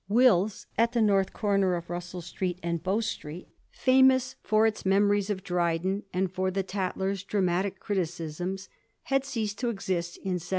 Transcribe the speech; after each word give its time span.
Will's, 0.09 0.65
at 0.79 0.93
the 0.93 1.01
north 1.03 1.31
comer 1.31 1.75
of 1.75 1.87
Russell 1.87 2.23
Street 2.23 2.57
and 2.63 2.81
Bow 2.81 3.01
Street, 3.01 3.49
famous 3.69 4.35
for 4.41 4.65
its 4.65 4.83
memories 4.83 5.29
of 5.29 5.43
Dryden 5.43 6.01
and 6.11 6.31
for 6.31 6.49
the 6.49 6.63
* 6.63 6.63
Tatler's' 6.73 7.21
dramatic 7.31 7.79
criticisms, 7.79 8.67
had 9.03 9.23
ceased 9.23 9.59
to 9.59 9.69
exist 9.69 10.17
in 10.17 10.41
1714. 10.41 10.49